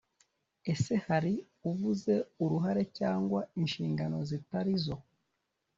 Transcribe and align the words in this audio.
Ese 0.71 0.93
hari 1.07 1.33
uvuze 1.71 2.13
uruhare 2.43 2.83
cyangwa 2.97 3.39
inshingano 3.59 4.17
zitari 4.29 4.73
zo? 4.83 4.95